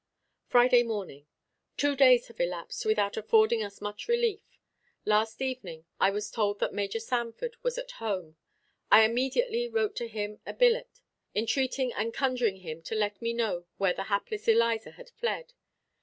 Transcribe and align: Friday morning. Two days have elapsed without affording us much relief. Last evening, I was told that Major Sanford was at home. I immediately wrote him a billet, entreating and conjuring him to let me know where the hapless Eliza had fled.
Friday 0.47 0.81
morning. 0.81 1.27
Two 1.77 1.95
days 1.95 2.25
have 2.27 2.39
elapsed 2.39 2.85
without 2.85 3.17
affording 3.17 3.61
us 3.61 3.81
much 3.81 4.07
relief. 4.07 4.41
Last 5.05 5.43
evening, 5.43 5.85
I 5.99 6.09
was 6.09 6.31
told 6.31 6.57
that 6.59 6.73
Major 6.73 6.99
Sanford 6.99 7.55
was 7.61 7.77
at 7.77 7.91
home. 7.91 8.35
I 8.89 9.03
immediately 9.03 9.67
wrote 9.67 9.99
him 9.99 10.39
a 10.43 10.53
billet, 10.53 11.01
entreating 11.35 11.93
and 11.93 12.15
conjuring 12.15 12.61
him 12.61 12.81
to 12.81 12.95
let 12.95 13.21
me 13.21 13.31
know 13.31 13.67
where 13.77 13.93
the 13.93 14.05
hapless 14.05 14.47
Eliza 14.47 14.89
had 14.89 15.11
fled. 15.11 15.53